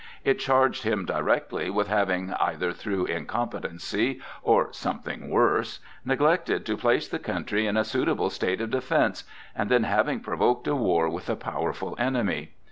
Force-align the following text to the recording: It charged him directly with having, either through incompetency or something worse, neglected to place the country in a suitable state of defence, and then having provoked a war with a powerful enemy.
It 0.23 0.39
charged 0.39 0.81
him 0.81 1.05
directly 1.05 1.69
with 1.69 1.87
having, 1.87 2.33
either 2.39 2.71
through 2.73 3.05
incompetency 3.05 4.19
or 4.41 4.73
something 4.73 5.29
worse, 5.29 5.79
neglected 6.03 6.65
to 6.65 6.75
place 6.75 7.07
the 7.07 7.19
country 7.19 7.67
in 7.67 7.77
a 7.77 7.83
suitable 7.85 8.31
state 8.31 8.61
of 8.61 8.71
defence, 8.71 9.25
and 9.55 9.69
then 9.69 9.83
having 9.83 10.19
provoked 10.19 10.65
a 10.65 10.75
war 10.75 11.07
with 11.07 11.29
a 11.29 11.35
powerful 11.35 11.93
enemy. 11.99 12.55